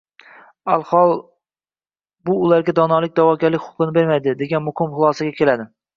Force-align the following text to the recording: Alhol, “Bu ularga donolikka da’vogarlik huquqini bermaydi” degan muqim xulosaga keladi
Alhol, 0.75 1.11
“Bu 2.29 2.37
ularga 2.45 2.75
donolikka 2.79 3.15
da’vogarlik 3.23 3.67
huquqini 3.67 3.95
bermaydi” 3.99 4.35
degan 4.41 4.69
muqim 4.71 4.97
xulosaga 4.97 5.37
keladi 5.43 5.71